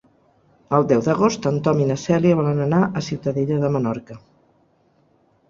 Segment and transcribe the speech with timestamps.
[0.77, 4.19] El deu d'agost en Tom i na Cèlia volen anar a Ciutadella de Menorca.